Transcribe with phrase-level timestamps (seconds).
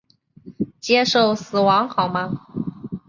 [0.79, 2.47] 接受死亡好吗？